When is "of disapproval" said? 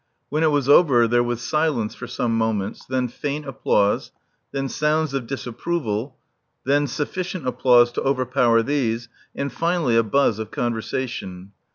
5.13-6.17